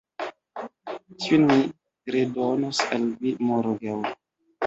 [1.25, 1.57] Tion mi
[2.15, 4.01] redonos al vi morgaŭ